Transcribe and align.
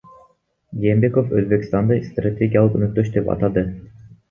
Жээнбеков 0.85 1.35
Өзбекстанды 1.41 1.99
стратегиялык 2.09 2.81
өнөктөш 2.83 3.15
деп 3.19 3.33
атады 3.39 3.67